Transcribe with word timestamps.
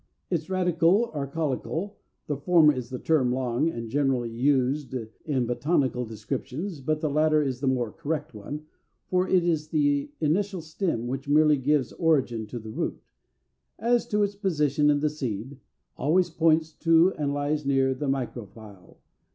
389. 0.29 0.35
=Its 0.35 0.79
Radicle 0.81 1.15
or 1.15 1.27
Caulicle= 1.27 1.93
(the 2.25 2.35
former 2.37 2.73
is 2.73 2.89
the 2.89 2.97
term 2.97 3.31
long 3.31 3.69
and 3.69 3.87
generally 3.87 4.31
used 4.31 4.95
in 5.25 5.45
botanical 5.45 6.07
descriptions, 6.07 6.81
but 6.81 7.01
the 7.01 7.07
latter 7.11 7.43
is 7.43 7.59
the 7.59 7.67
more 7.67 7.91
correct 7.91 8.33
one, 8.33 8.65
for 9.11 9.27
it 9.29 9.43
is 9.43 9.67
the 9.67 10.11
initial 10.19 10.59
stem, 10.59 11.05
which 11.05 11.29
merely 11.29 11.55
gives 11.55 11.91
origin 11.93 12.47
to 12.47 12.57
the 12.57 12.71
root), 12.71 12.99
as 13.77 14.07
to 14.07 14.23
its 14.23 14.33
position 14.33 14.89
in 14.89 15.01
the 15.01 15.07
seed, 15.11 15.59
always 15.95 16.31
points 16.31 16.73
to 16.73 17.13
and 17.13 17.31
lies 17.31 17.63
near 17.63 17.93
the 17.93 18.07
micropyle. 18.07 18.97